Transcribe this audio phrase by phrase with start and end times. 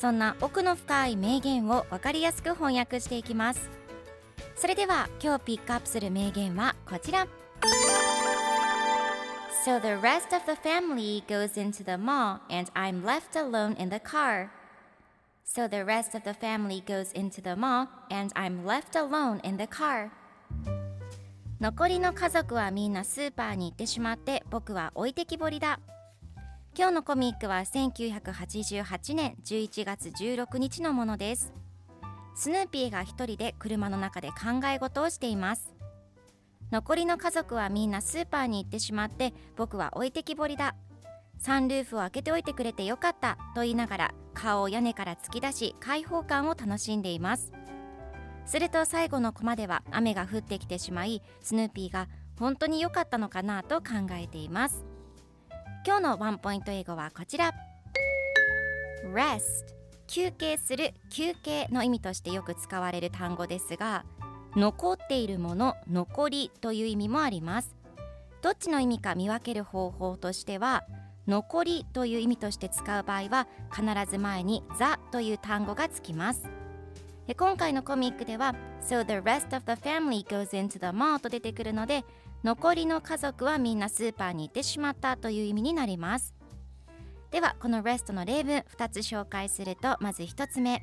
[0.00, 3.68] そんな奥の深い名言を分かりやすく翻訳していきます
[4.56, 7.26] それでは今日ピックアップする名言はこちら
[9.66, 13.90] So the rest of the family goes into the mall and I'm left alone in
[13.90, 14.48] the car
[15.44, 19.58] So the rest of the family goes into the mall and I'm left alone in
[19.58, 20.08] the car
[21.60, 25.78] 残りの家族はみんなスーパーに行ってしまって僕は置いてきぼりだ
[26.76, 31.52] 今日のコミックは1988年11月16日のものです。
[32.36, 35.74] スヌーピーが一人で車の中で考え事をしています。
[36.70, 40.76] 残りの家族はみんなスーパーに行ってしまって僕は置いてきぼりだ。
[41.38, 47.52] サンルーフを開けておいてくれてよかったと言いながら顔を屋根から突き出し開放感を楽しんでいます。
[48.46, 54.89] すると最後のコマでは雨が降ってきてしまいスヌーピーが本当に良かったのかなと考えています。
[55.82, 57.54] 今日のワンポイント英語はこちら。
[59.14, 59.40] rest
[60.06, 64.04] 休憩する休憩の意味としてよく使われる単語ですが
[64.54, 67.74] 残っているもの残りという意味もあります。
[68.42, 70.84] どっちの意味か見分ける方法としては
[71.26, 76.42] 残りという意味として使う場合は必ず前に the という単語がつきます。
[77.26, 82.04] で今回のコミックでは So the rest of the family goes into the mall と出てくるので
[82.42, 86.34] 残りの家族はみんなスーパーに行ってしまったという意味になります。
[87.30, 90.82] ではこの rest の例文2つ紹介するとまず1つ目。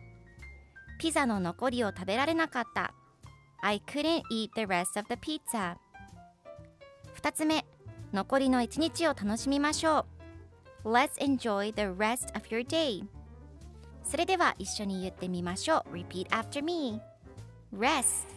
[1.00, 2.94] ピザの残りを食べられなかった。
[3.62, 5.78] I couldn't eat the rest of the pizza
[7.20, 7.66] 2つ目。
[8.14, 10.06] 残りの1日を楽しみましょ
[10.86, 10.90] う。
[10.90, 13.04] Let's enjoy the rest of your day
[14.04, 15.96] それでは一緒に言ってみましょう。
[15.96, 17.02] Repeat after me
[17.76, 18.28] Rest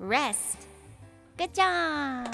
[0.00, 0.73] Rest
[1.36, 2.30] Good job!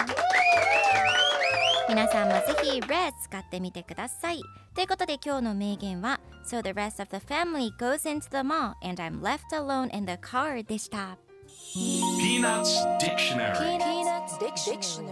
[1.88, 4.41] 皆さんもぜひ Rest 使ってみてください
[4.75, 10.05] ということで今日の名言は So the rest of the family goes into the mall and I'm left alone in
[10.05, 11.16] the car でした
[11.75, 15.09] Peanuts Dictionary Peanuts Dictionary.